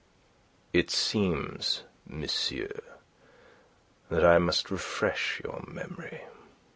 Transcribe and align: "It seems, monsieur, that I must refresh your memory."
"It 0.73 0.89
seems, 0.89 1.83
monsieur, 2.07 2.79
that 4.09 4.25
I 4.25 4.39
must 4.39 4.71
refresh 4.71 5.39
your 5.43 5.63
memory." 5.67 6.21